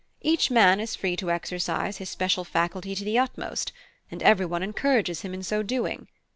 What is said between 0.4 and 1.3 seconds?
man is free to